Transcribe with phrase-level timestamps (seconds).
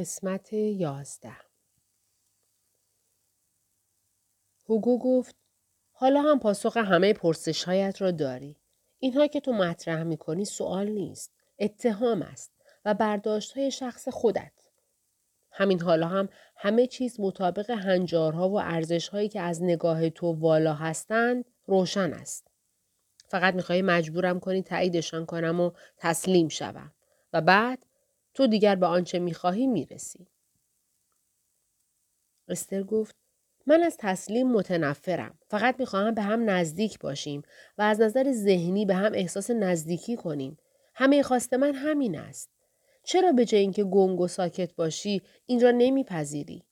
[0.00, 1.36] قسمت یازده
[4.68, 5.36] هوگو گفت
[5.92, 8.56] حالا هم پاسخ همه پرسش هایت را داری.
[8.98, 11.32] اینها که تو مطرح می کنی سوال نیست.
[11.58, 12.52] اتهام است
[12.84, 14.52] و برداشت های شخص خودت.
[15.50, 20.74] همین حالا هم همه چیز مطابق هنجارها و ارزش هایی که از نگاه تو والا
[20.74, 22.48] هستند روشن است.
[23.28, 26.92] فقط می‌خوای مجبورم کنی تاییدشان کنم و تسلیم شوم
[27.32, 27.86] و بعد
[28.34, 30.26] تو دیگر به آنچه می‌خواهی می‌رسی.
[32.48, 33.14] استر گفت
[33.66, 35.38] من از تسلیم متنفرم.
[35.48, 37.42] فقط می‌خواهم به هم نزدیک باشیم
[37.78, 40.58] و از نظر ذهنی به هم احساس نزدیکی کنیم.
[40.94, 42.50] همه خواست من همین است.
[43.04, 46.64] چرا به جای اینکه گنگ و ساکت باشی این را نمیپذیری؟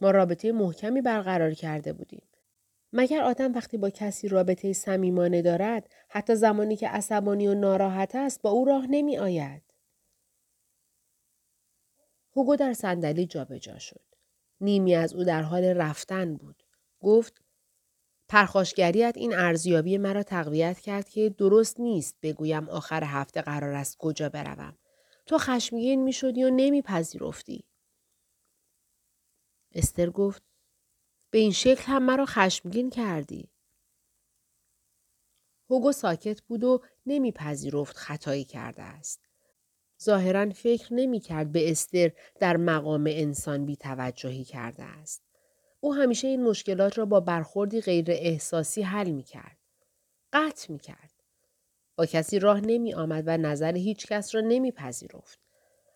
[0.00, 2.22] ما رابطه محکمی برقرار کرده بودیم.
[2.92, 8.42] مگر آدم وقتی با کسی رابطه صمیمانه دارد حتی زمانی که عصبانی و ناراحت است
[8.42, 9.62] با او راه نمی آید.
[12.40, 14.04] هوگو در صندلی جابجا شد.
[14.60, 16.62] نیمی از او در حال رفتن بود.
[17.00, 17.42] گفت
[18.28, 24.28] پرخاشگریت این ارزیابی مرا تقویت کرد که درست نیست بگویم آخر هفته قرار است کجا
[24.28, 24.78] بروم.
[25.26, 27.64] تو خشمگین می شدی و نمیپذیرفتی.
[29.72, 30.42] استر گفت
[31.30, 33.50] به این شکل هم مرا خشمگین کردی.
[35.70, 39.29] هوگو ساکت بود و نمیپذیرفت خطایی کرده است.
[40.04, 45.22] ظاهرا فکر نمی کرد به استر در مقام انسان بی توجهی کرده است.
[45.80, 49.56] او همیشه این مشکلات را با برخوردی غیر احساسی حل می کرد.
[50.32, 51.10] قطع می کرد.
[51.96, 55.38] با کسی راه نمی آمد و نظر هیچ کس را نمی پذیرفت.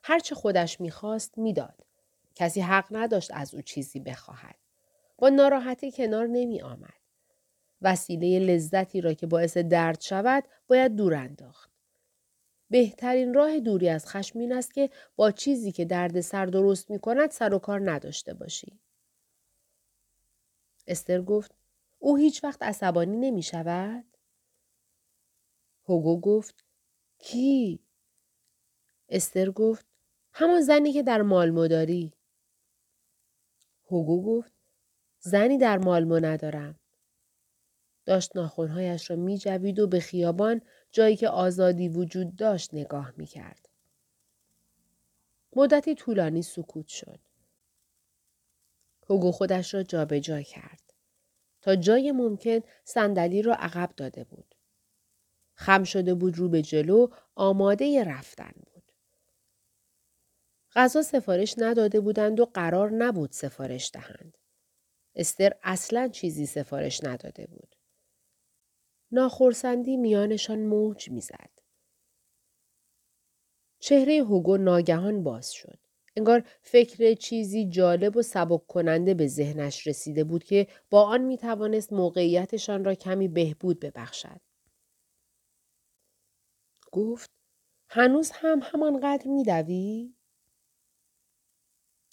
[0.03, 1.87] هرچه خودش می خواست می داد.
[2.35, 4.57] کسی حق نداشت از او چیزی بخواهد.
[5.19, 6.95] با ناراحتی کنار نمی آمد.
[7.83, 11.74] وسیله لذتی را که باعث درد شود باید دور انداخت.
[12.71, 16.99] بهترین راه دوری از خشم این است که با چیزی که درد سر درست می
[16.99, 18.81] کند سر و کار نداشته باشی.
[20.87, 21.55] استر گفت
[21.99, 24.05] او هیچ وقت عصبانی نمی شود؟
[25.89, 26.65] هوگو گفت
[27.19, 27.81] کی؟
[29.09, 29.87] استر گفت
[30.33, 32.13] همان زنی که در مالمو داری.
[33.91, 34.53] هوگو گفت
[35.19, 36.81] زنی در مالمو ندارم.
[38.07, 40.61] داشت ناخونهایش را می جوید و به خیابان
[40.91, 43.69] جایی که آزادی وجود داشت نگاه می کرد.
[45.57, 47.19] مدتی طولانی سکوت شد.
[49.11, 50.93] هوگو خودش را جابجا جا کرد.
[51.61, 54.55] تا جای ممکن صندلی را عقب داده بود.
[55.55, 58.93] خم شده بود رو به جلو آماده رفتن بود.
[60.75, 64.39] غذا سفارش نداده بودند و قرار نبود سفارش دهند.
[65.15, 67.74] استر اصلا چیزی سفارش نداده بود.
[69.15, 71.51] ناخرسندی میانشان موج می‌زد.
[73.79, 75.79] چهره هوگو ناگهان باز شد.
[76.17, 81.39] انگار فکر چیزی جالب و سبک کننده به ذهنش رسیده بود که با آن می
[81.39, 84.41] توانست موقعیتشان را کمی بهبود ببخشد.
[86.93, 87.31] گفت
[87.89, 90.15] هنوز هم همانقدر می دوی؟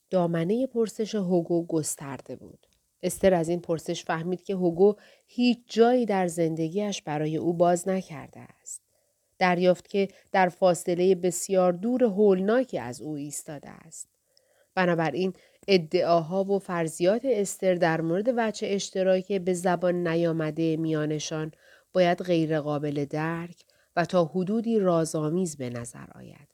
[0.10, 2.68] دامنه پرسش هوگو گسترده بود.
[3.04, 4.96] استر از این پرسش فهمید که هوگو
[5.28, 8.82] هیچ جایی در زندگیش برای او باز نکرده است.
[9.40, 14.10] دریافت که در فاصله بسیار دور هولناکی از او ایستاده است.
[14.76, 15.34] بنابراین
[15.68, 21.52] ادعاها و فرضیات استر در مورد وچه اشتراک به زبان نیامده میانشان
[21.94, 23.56] باید غیرقابل درک
[23.96, 26.48] و تا حدودی رازآمیز به نظر آید.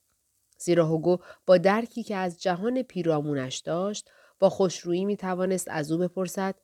[0.58, 4.10] زیرا هوگو با درکی که از جهان پیرامونش داشت
[4.40, 6.56] با خوشرویی می توانست از او بپرسد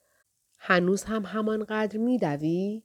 [0.58, 2.84] هنوز هم همانقدر می دوی؟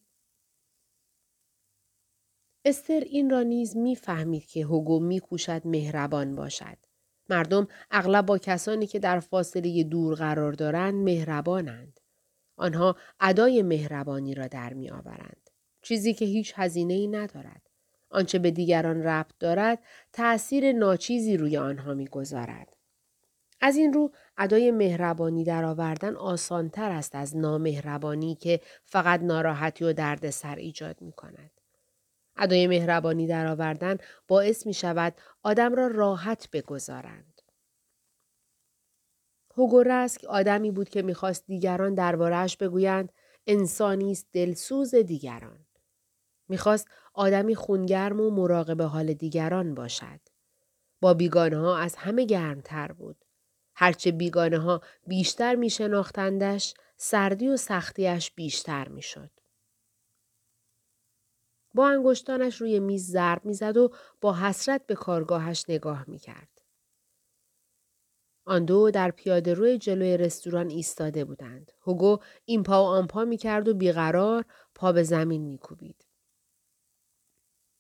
[2.65, 6.77] استر این را نیز می‌فهمید که هوگو میکوشد مهربان باشد.
[7.28, 12.00] مردم اغلب با کسانی که در فاصله دور قرار دارند مهربانند.
[12.56, 15.50] آنها ادای مهربانی را در می آورند.
[15.82, 17.62] چیزی که هیچ هزینه ای ندارد.
[18.10, 19.78] آنچه به دیگران ربط دارد
[20.12, 22.77] تأثیر ناچیزی روی آنها می‌گذارد.
[23.60, 29.92] از این رو ادای مهربانی در آوردن آسانتر است از نامهربانی که فقط ناراحتی و
[29.92, 31.50] دردسر ایجاد می کند.
[32.36, 33.98] ادای مهربانی در آوردن
[34.28, 37.42] باعث می شود آدم را راحت بگذارند.
[39.56, 43.12] هوگو رسک آدمی بود که می‌خواست دیگران دربارهش بگویند
[43.46, 45.66] انسانی است دلسوز دیگران.
[46.48, 50.20] می‌خواست آدمی خونگرم و مراقب حال دیگران باشد.
[51.00, 53.24] با بیگانه ها از همه گرمتر بود.
[53.80, 59.30] هرچه بیگانه ها بیشتر می شناختندش سردی و سختیش بیشتر می شد.
[61.75, 66.63] با انگشتانش روی میز ضرب می‌زد و با حسرت به کارگاهش نگاه می کرد.
[68.45, 71.72] آن دو در پیاده روی جلوی رستوران ایستاده بودند.
[71.81, 76.07] هوگو این پا و آن پا می کرد و بیقرار پا به زمین می کوبید.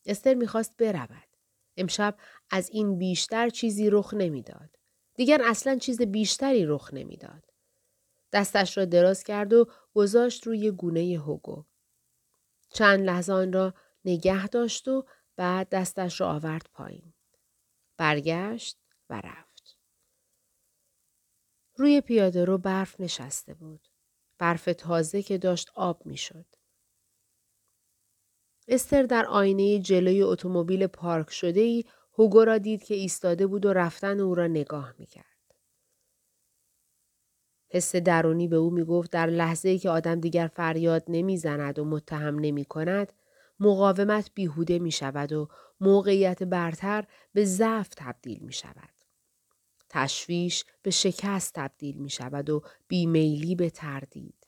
[0.06, 1.28] استر می‌خواست برود.
[1.76, 2.18] امشب
[2.50, 4.77] از این بیشتر چیزی رخ نمی‌داد.
[5.18, 7.44] دیگر اصلا چیز بیشتری رخ نمی‌داد.
[8.32, 11.64] دستش را دراز کرد و گذاشت روی گونه هوگو.
[12.70, 13.74] چند لحظه آن را
[14.04, 15.04] نگه داشت و
[15.36, 17.12] بعد دستش را آورد پایین.
[17.96, 18.78] برگشت
[19.10, 19.78] و رفت.
[21.76, 23.88] روی پیاده رو برف نشسته بود.
[24.38, 26.46] برف تازه که داشت آب می‌شد.
[28.68, 31.84] استر در آینه جلوی اتومبیل پارک شده ای
[32.18, 35.24] هوگو را دید که ایستاده بود و رفتن او را نگاه می‌کرد.
[37.70, 42.38] حس درونی به او می‌گفت در لحظه ای که آدم دیگر فریاد نمی‌زند و متهم
[42.38, 43.12] نمی کند
[43.60, 45.48] مقاومت بیهوده می شود و
[45.80, 48.90] موقعیت برتر به ضعف تبدیل می شود.
[49.88, 54.46] تشویش به شکست تبدیل می شود و بیمیلی به تردید.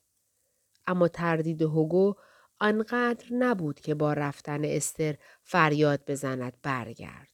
[0.87, 2.14] اما تردید هوگو
[2.61, 7.30] آنقدر نبود که با رفتن استر فریاد بزند برگرد.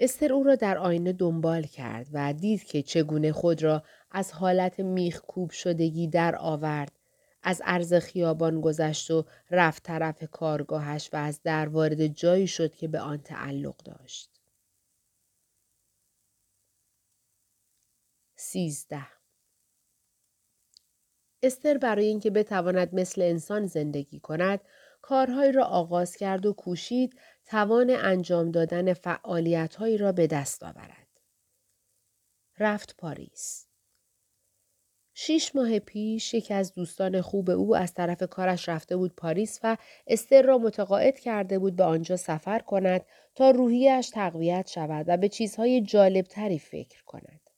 [0.00, 4.80] استر او را در آینه دنبال کرد و دید که چگونه خود را از حالت
[4.80, 6.92] میخکوب شدگی در آورد
[7.42, 12.88] از عرض خیابان گذشت و رفت طرف کارگاهش و از در وارد جایی شد که
[12.88, 14.30] به آن تعلق داشت.
[18.36, 19.06] سیزده
[21.42, 24.60] استر برای اینکه بتواند مثل انسان زندگی کند
[25.02, 31.20] کارهایی را آغاز کرد و کوشید توان انجام دادن فعالیتهایی را به دست آورد.
[32.58, 33.66] رفت پاریس.
[35.14, 39.76] شیش ماه پیش یکی از دوستان خوب او از طرف کارش رفته بود پاریس و
[40.06, 45.28] استر را متقاعد کرده بود به آنجا سفر کند تا روحیش تقویت شود و به
[45.28, 47.50] چیزهای جالبتری فکر کند.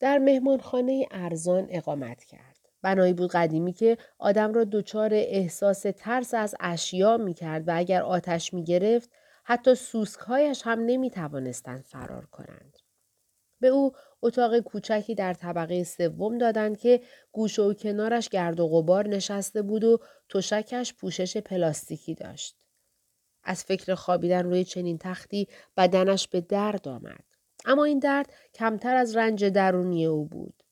[0.00, 2.47] در مهمانخانه ارزان اقامت کرد.
[2.82, 8.02] بنایی بود قدیمی که آدم را دچار احساس ترس از اشیا می کرد و اگر
[8.02, 9.10] آتش می گرفت
[9.44, 12.78] حتی سوسکهایش هم نمی توانستند فرار کنند.
[13.60, 13.92] به او
[14.22, 17.00] اتاق کوچکی در طبقه سوم دادند که
[17.32, 19.98] گوش و کنارش گرد و غبار نشسته بود و
[20.28, 22.56] تشکش پوشش پلاستیکی داشت.
[23.44, 27.24] از فکر خوابیدن روی چنین تختی بدنش به درد آمد.
[27.64, 30.62] اما این درد کمتر از رنج درونی او بود.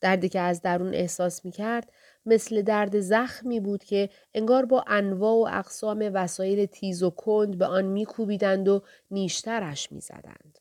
[0.00, 1.92] دردی که از درون احساس می کرد
[2.26, 7.66] مثل درد زخمی بود که انگار با انواع و اقسام وسایل تیز و کند به
[7.66, 10.58] آن میکوبیدند و نیشترش می‌زدند.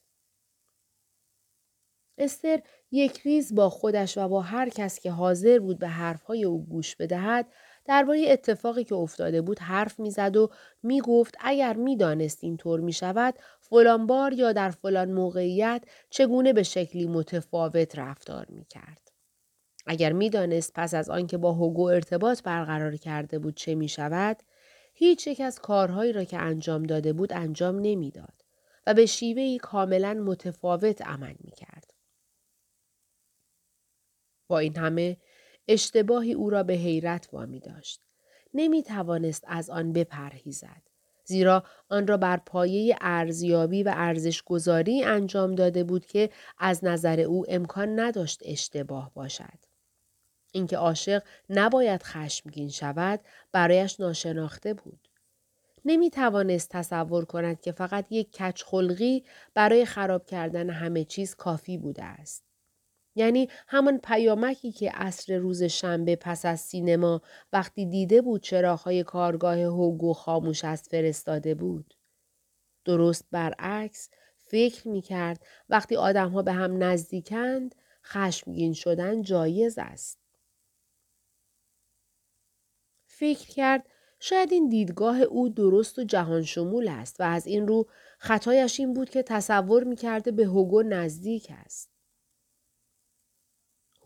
[2.17, 2.61] استر
[2.91, 6.95] یک ریز با خودش و با هر کس که حاضر بود به حرفهای او گوش
[6.95, 7.47] بدهد
[7.85, 10.49] درباره اتفاقی که افتاده بود حرف می‌زد و
[10.83, 17.07] می‌گفت اگر می‌دانست اینطور می شود فلان بار یا در فلان موقعیت چگونه به شکلی
[17.07, 19.04] متفاوت رفتار می کرد.
[19.85, 24.43] اگر می‌دانست پس از آنکه با هوگو ارتباط برقرار کرده بود چه می شود،
[24.93, 28.45] هیچ یک از کارهایی را که انجام داده بود انجام نمی‌داد
[28.87, 31.93] و به شیوهی کاملا متفاوت عمل می کرد.
[34.47, 35.17] با این همه
[35.67, 38.01] اشتباهی او را به حیرت وامی داشت.
[38.53, 40.81] نمی توانست از آن بپرهیزد.
[41.23, 47.45] زیرا آن را بر پایه ارزیابی و ارزشگذاری انجام داده بود که از نظر او
[47.47, 49.74] امکان نداشت اشتباه باشد.
[50.55, 53.19] اینکه عاشق نباید خشمگین شود
[53.51, 55.07] برایش ناشناخته بود.
[55.85, 62.03] نمی توانست تصور کند که فقط یک کچخلقی برای خراب کردن همه چیز کافی بوده
[62.03, 62.43] است.
[63.15, 67.21] یعنی همان پیامکی که عصر روز شنبه پس از سینما
[67.53, 71.93] وقتی دیده بود چراغهای کارگاه هوگو خاموش از فرستاده بود.
[72.85, 80.24] درست برعکس فکر می کرد وقتی آدمها به هم نزدیکند خشمگین شدن جایز است.
[83.17, 83.87] فکر کرد
[84.19, 87.87] شاید این دیدگاه او درست و جهان شمول است و از این رو
[88.19, 91.89] خطایش این بود که تصور می‌کرده به هوگو نزدیک است.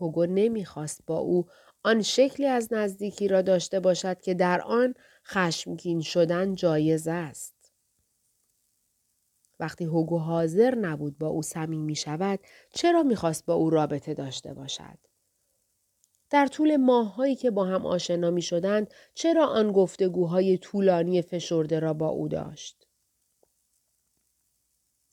[0.00, 1.46] هوگو نمی‌خواست با او
[1.82, 7.72] آن شکلی از نزدیکی را داشته باشد که در آن خشمگین شدن جایز است.
[9.60, 12.40] وقتی هوگو حاضر نبود با او صمیمی شود
[12.74, 15.09] چرا می‌خواست با او رابطه داشته باشد؟
[16.30, 21.92] در طول ماههایی که با هم آشنا می شدند چرا آن گفتگوهای طولانی فشرده را
[21.94, 22.86] با او داشت؟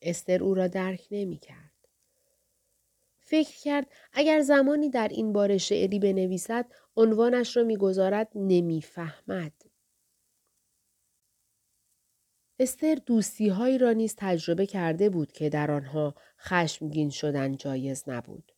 [0.02, 1.72] استر او را درک نمی کرد.
[3.20, 6.66] فکر کرد اگر زمانی در این باره شعری بنویسد
[6.98, 9.54] عنوانش را می‌گذارد نمی‌فهمد
[12.60, 18.57] استر دوستی هایی را نیز تجربه کرده بود که در آنها خشمگین شدن جایز نبود.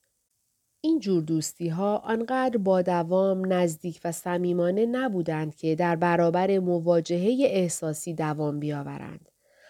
[0.81, 7.37] این جور دوستی ها آنقدر با دوام نزدیک و صمیمانه نبودند که در برابر مواجهه
[7.39, 9.29] احساسی دوام بیاورند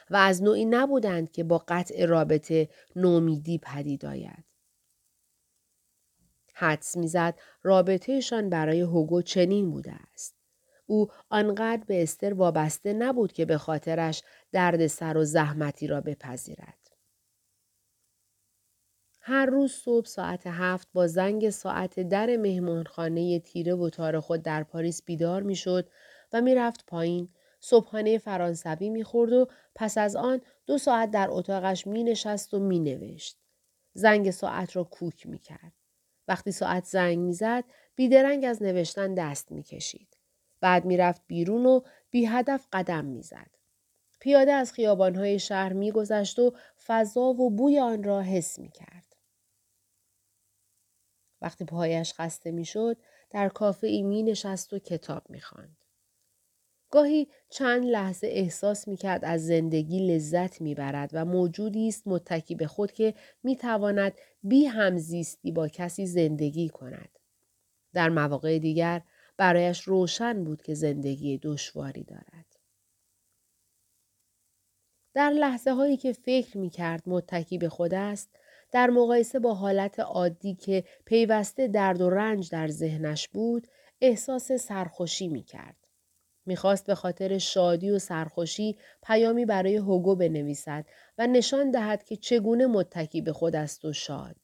[0.10, 4.44] و از نوعی نبودند که با قطع رابطه نومیدی پدید آید.
[6.54, 10.36] حدس می‌زد رابطهشان برای هوگو چنین بوده است.
[10.86, 16.79] او آنقدر به استر وابسته نبود که به خاطرش درد سر و زحمتی را بپذیرد.
[19.30, 24.64] هر روز صبح ساعت هفت با زنگ ساعت در مهمانخانه تیره و تار خود در
[24.64, 25.90] پاریس بیدار می‌شد
[26.34, 32.04] و می‌رفت پایین صبحانه فرانسوی می‌خورد و پس از آن دو ساعت در اتاقش می
[32.04, 33.38] نشست و می نوشت.
[33.94, 35.74] زنگ ساعت را کوک می کرد.
[36.28, 37.64] وقتی ساعت زنگ می‌زد
[37.96, 40.18] بیدرنگ از نوشتن دست می‌کشید.
[40.62, 41.82] بعد می‌رفت بیرون و
[42.12, 43.50] بی هدف قدم می‌زد.
[44.20, 46.54] پیاده از خیابانهای شهر میگذشت و
[46.86, 49.09] فضا و بوی آن را حس می‌کرد.
[51.42, 52.98] وقتی پایش خسته می‌شد
[53.30, 55.42] در کافه ای می نشست و کتاب می
[56.92, 62.56] گاهی چند لحظه احساس می کرد از زندگی لذت می برد و موجودی است متکی
[62.56, 67.20] به خود که می تواند بی همزیستی با کسی زندگی کند.
[67.94, 69.02] در مواقع دیگر
[69.38, 72.46] برایش روشن بود که زندگی دشواری دارد.
[75.14, 78.30] در لحظه هایی که فکر می کرد متکی به خود است،
[78.72, 83.68] در مقایسه با حالت عادی که پیوسته درد و رنج در ذهنش بود،
[84.02, 85.76] احساس سرخوشی می کرد.
[86.46, 90.86] می‌خواست به خاطر شادی و سرخوشی پیامی برای هوگو بنویسد
[91.18, 94.36] و نشان دهد که چگونه متکی به خود است و شاد.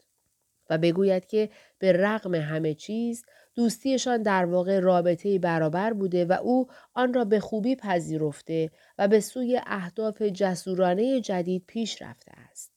[0.70, 6.68] و بگوید که به رغم همه چیز دوستیشان در واقع رابطه برابر بوده و او
[6.94, 12.75] آن را به خوبی پذیرفته و به سوی اهداف جسورانه جدید پیش رفته است.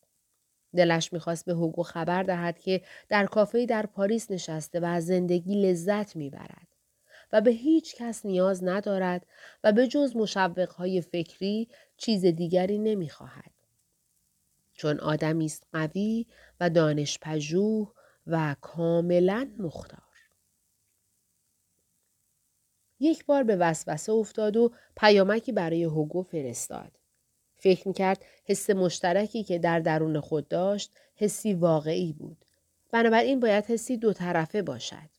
[0.77, 5.63] دلش می‌خواست به هوگو خبر دهد که در کافه در پاریس نشسته و از زندگی
[5.63, 6.69] لذت می‌برد
[7.33, 9.27] و به هیچ کس نیاز ندارد
[9.65, 13.51] و به جز مشوقهای فکری چیز دیگری نمی‌خواهد.
[14.73, 16.27] چون آدمی است قوی
[16.61, 17.93] و دانش پژوه
[18.27, 19.99] و کاملا مختار.
[23.01, 26.98] یک بار به وسوسه افتاد و پیامکی برای هوگو فرستاد.
[27.59, 32.45] فکر می‌کرد حس مشترکی که در درون خود داشت حسی واقعی بود.
[32.91, 35.11] بنابراین باید حسی دو طرفه باشد.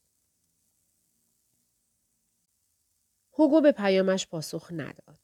[3.34, 5.19] هوگو به پیامش پاسخ نداد.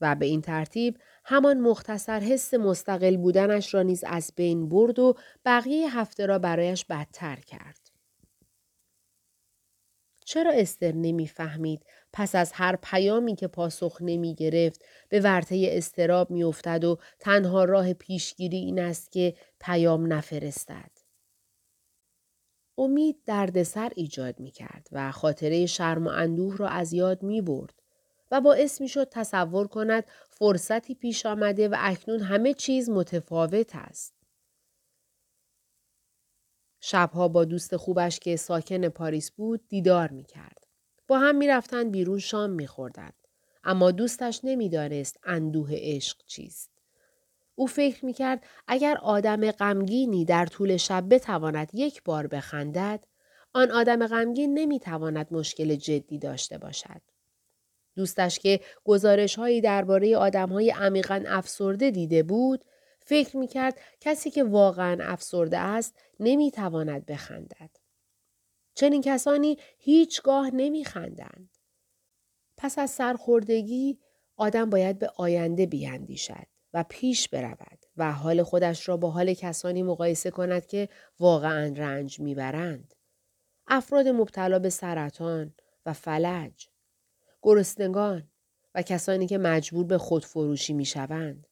[0.00, 5.14] و به این ترتیب همان مختصر حس مستقل بودنش را نیز از بین برد و
[5.44, 7.90] بقیه هفته را برایش بدتر کرد.
[10.24, 16.44] چرا استر نمی‌فهمید پس از هر پیامی که پاسخ نمی گرفت به ورطه استراب می
[16.44, 20.90] افتد و تنها راه پیشگیری این است که پیام نفرستد.
[22.78, 27.82] امید دردسر ایجاد می کرد و خاطره شرم و اندوه را از یاد می برد
[28.30, 34.14] و باعث می شد تصور کند فرصتی پیش آمده و اکنون همه چیز متفاوت است.
[36.80, 40.61] شبها با دوست خوبش که ساکن پاریس بود دیدار می کرد.
[41.12, 43.10] با هم می رفتن بیرون شام می خوردن.
[43.64, 46.70] اما دوستش نمی‌دانست اندوه عشق چیست.
[47.54, 53.04] او فکر می کرد اگر آدم غمگینی در طول شب بتواند یک بار بخندد
[53.52, 57.02] آن آدم غمگین نمی تواند مشکل جدی داشته باشد.
[57.96, 62.64] دوستش که گزارش هایی درباره آدم های عمیقا افسرده دیده بود
[63.00, 67.81] فکر می کرد کسی که واقعا افسرده است نمی تواند بخندد.
[68.74, 71.58] چنین کسانی هیچگاه نمی خندند.
[72.56, 73.98] پس از سرخوردگی
[74.36, 79.82] آدم باید به آینده بیاندیشد و پیش برود و حال خودش را با حال کسانی
[79.82, 80.88] مقایسه کند که
[81.20, 82.94] واقعا رنج می‌برند.
[83.66, 85.54] افراد مبتلا به سرطان
[85.86, 86.68] و فلج،
[87.42, 88.30] گرسنگان
[88.74, 91.46] و کسانی که مجبور به خودفروشی می‌شوند.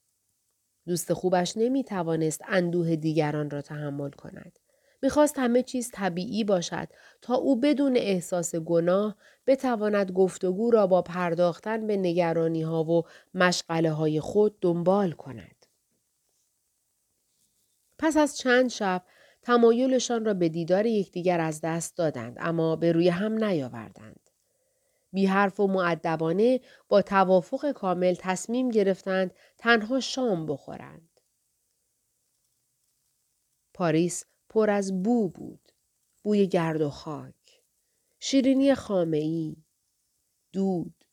[0.87, 4.59] دوست خوبش نمی توانست اندوه دیگران را تحمل کند.
[5.03, 6.89] می‌خواست همه چیز طبیعی باشد
[7.23, 9.17] تا او بدون احساس گناه
[9.47, 13.03] بتواند گفتگو را با پرداختن به نگرانی ها و
[13.35, 15.67] مشغله های خود دنبال کند.
[17.99, 19.03] پس از چند شب
[19.43, 24.31] تمایلشان را به دیدار یکدیگر از دست دادند اما به روی هم نیاوردند.
[25.13, 31.21] بی حرف و معدبانه با توافق کامل تصمیم گرفتند تنها شام بخورند.
[33.75, 35.73] پاریس پر از بو بود.
[36.23, 37.63] بوی گرد و خاک.
[38.21, 39.57] شیرینی خامعی.
[40.53, 41.05] دود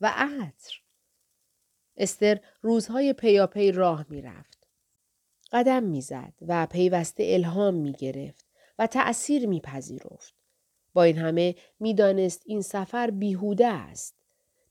[0.00, 0.80] و عطر.
[1.96, 4.68] استر روزهای پیاپی راه می‌رفت.
[5.52, 8.46] قدم می‌زد و پیوسته الهام می گرفت
[8.78, 10.34] و تأثیر میپذیرفت.
[10.92, 14.21] با این همه می‌دانست این سفر بیهوده است.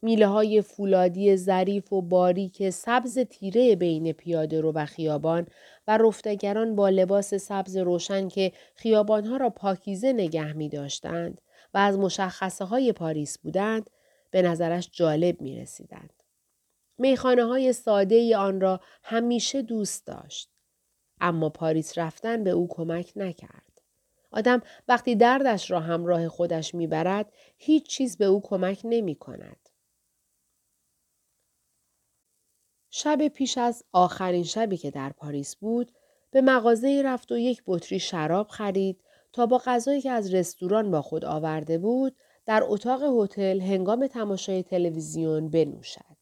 [0.02, 5.48] میله های فولادی ظریف و باریک سبز تیره بین پیاده رو و خیابان
[5.88, 11.42] و رفتگران با لباس سبز روشن که خیابانها را پاکیزه نگه می داشتند
[11.74, 13.90] و از مشخصه های پاریس بودند
[14.32, 16.24] به نظرش جالب می رسیدند.
[16.98, 20.50] میخانه های ساده آن را همیشه دوست داشت.
[21.22, 23.82] اما پاریس رفتن به او کمک نکرد.
[24.32, 29.71] آدم وقتی دردش را همراه خودش می‌برد هیچ چیز به او کمک نمی کند.
[32.92, 35.92] شب پیش از آخرین شبی که در پاریس بود
[36.32, 41.02] به مغازه رفت و یک بطری شراب خرید تا با غذایی که از رستوران با
[41.02, 46.18] خود آورده بود در اتاق هتل هنگام تماشای تلویزیون بنوشد.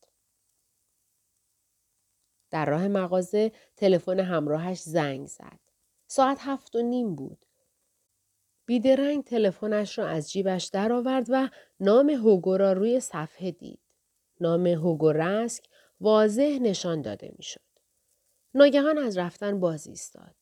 [2.52, 5.60] در راه مغازه تلفن همراهش زنگ زد.
[6.08, 7.46] ساعت هفت و نیم بود.
[8.66, 11.50] بیدرنگ تلفنش را از جیبش درآورد و
[11.80, 13.80] نام هوگو را روی صفحه دید.
[14.42, 15.66] نام هوگو رسک
[16.02, 17.62] واضح نشان داده می‌شد.
[18.54, 20.36] ناگهان از رفتن باز ایستاد.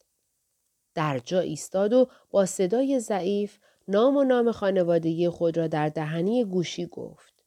[0.95, 6.45] در جا ایستاد و با صدای ضعیف نام و نام خانوادگی خود را در دهنی
[6.45, 7.43] گوشی گفت.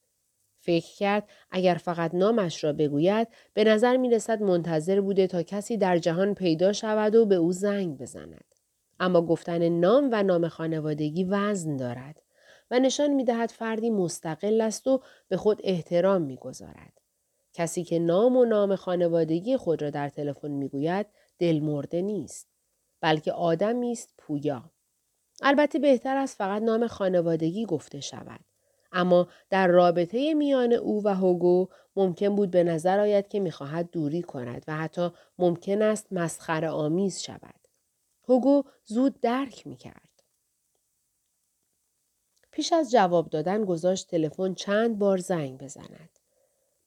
[0.60, 5.76] فکر کرد اگر فقط نامش را بگوید به نظر می رسد منتظر بوده تا کسی
[5.76, 8.54] در جهان پیدا شود و به او زنگ بزند.
[9.00, 12.22] اما گفتن نام و نام خانوادگی وزن دارد
[12.70, 16.99] و نشان می دهد فردی مستقل است و به خود احترام می گذارد.
[17.52, 21.06] کسی که نام و نام خانوادگی خود را در تلفن می‌گوید
[21.38, 22.48] دلمرده نیست
[23.00, 24.70] بلکه آدمی است پویا.
[25.42, 28.40] البته بهتر است فقط نام خانوادگی گفته شود.
[28.92, 34.22] اما در رابطه میان او و هوگو ممکن بود به نظر آید که می‌خواهد دوری
[34.22, 37.60] کند و حتی ممکن است مسخره آمیز شود.
[38.28, 40.10] هوگو زود درک می‌کرد.
[42.50, 46.18] پیش از جواب دادن گذاشت تلفن چند بار زنگ بزند.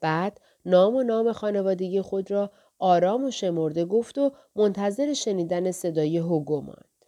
[0.02, 6.18] بعد نام و نام خانوادگی خود را آرام و شمرده گفت و منتظر شنیدن صدای
[6.18, 7.06] هوگو ماند.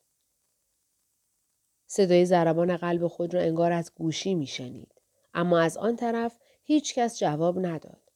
[1.87, 5.01] صدای ضربان قلب خود را انگار از گوشی میشنید.
[5.33, 8.11] اما از آن طرف هیچ کس جواب نداد.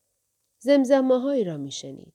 [0.60, 2.14] زمزمه هایی را میشنید.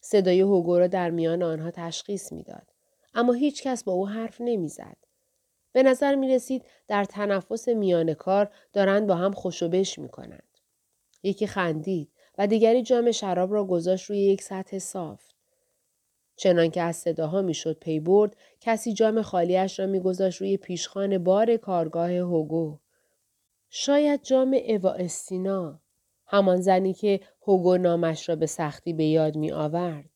[0.00, 2.72] صدای هوگو را در میان آنها تشخیص می‌داد.
[3.14, 4.96] اما هیچ کس با او حرف نمی‌زد.
[5.72, 10.58] به نظر می رسید در تنفس میان کار دارند با هم خوشوبش می کنند.
[11.22, 15.24] یکی خندید و دیگری جام شراب را گذاشت روی یک سطح صاف.
[16.36, 21.56] چنان که از صداها می‌شد پی برد کسی جام خالیش را میگذاشت روی پیشخان بار
[21.56, 22.78] کارگاه هوگو.
[23.70, 25.80] شاید جام اوا استینا
[26.26, 30.10] همان زنی که هوگو نامش را به سختی به یاد می آورد.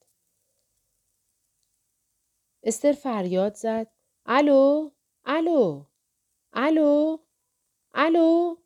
[2.62, 3.86] استر فریاد زد.
[4.26, 4.90] الو؟
[5.24, 5.84] الو؟
[6.52, 7.18] الو؟
[7.94, 8.56] الو؟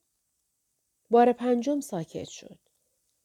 [1.10, 2.58] بار پنجم ساکت شد.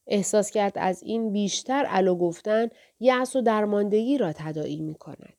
[0.09, 2.67] احساس کرد از این بیشتر الو گفتن
[2.99, 5.37] یأس و درماندگی را تداعی می کند.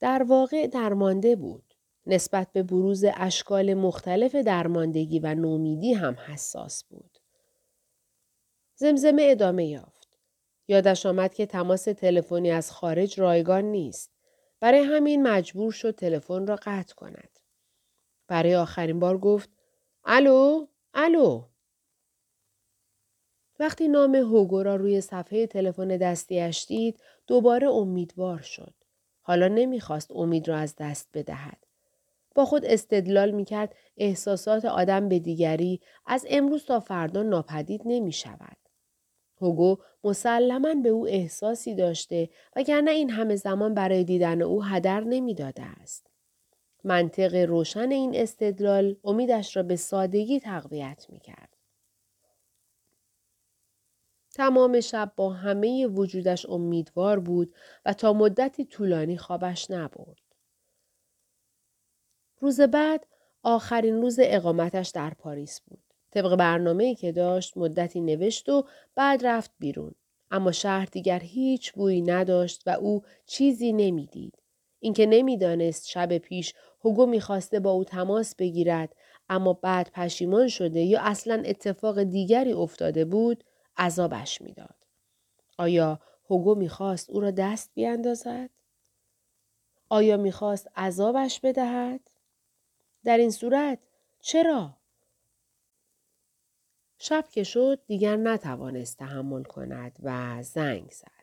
[0.00, 1.74] در واقع درمانده بود.
[2.06, 7.18] نسبت به بروز اشکال مختلف درماندگی و نومیدی هم حساس بود.
[8.74, 10.18] زمزمه ادامه یافت.
[10.68, 14.10] یادش آمد که تماس تلفنی از خارج رایگان نیست.
[14.60, 17.38] برای همین مجبور شد تلفن را قطع کند.
[18.28, 19.50] برای آخرین بار گفت
[20.04, 21.42] الو الو
[23.60, 28.74] وقتی نام هوگو را روی صفحه تلفن دستیش دید دوباره امیدوار شد
[29.22, 31.66] حالا نمی‌خواست امید را از دست بدهد
[32.34, 38.56] با خود استدلال می‌کرد احساسات آدم به دیگری از امروز تا فردا ناپدید نمی شود.
[39.40, 45.62] هوگو مسلما به او احساسی داشته وگرنه این همه زمان برای دیدن او هدر نمی‌داده
[45.62, 46.06] است.
[46.84, 51.55] منطق روشن این استدلال امیدش را به سادگی تقویت می کرد.
[54.36, 57.54] تمام شب با همه وجودش امیدوار بود
[57.86, 60.22] و تا مدتی طولانی خوابش نبرد.
[62.40, 63.06] روز بعد
[63.42, 65.82] آخرین روز اقامتش در پاریس بود.
[66.10, 69.94] طبق برنامه‌ای که داشت مدتی نوشت و بعد رفت بیرون.
[70.30, 74.42] اما شهر دیگر هیچ بویی نداشت و او چیزی نمی‌دید.
[74.80, 78.96] اینکه نمی‌دانست شب پیش هوگو می‌خواسته با او تماس بگیرد
[79.28, 83.44] اما بعد پشیمان شده یا اصلا اتفاق دیگری افتاده بود
[83.78, 84.86] عذابش می‌داد.
[85.58, 88.50] آیا هوگو می‌خواست او را دست بیاندازد؟
[89.88, 92.00] آیا می‌خواست عذابش بدهد؟
[93.04, 93.78] در این صورت
[94.20, 94.76] چرا؟
[96.98, 101.15] شب که شد دیگر نتوانست تحمل کند و زنگ زد.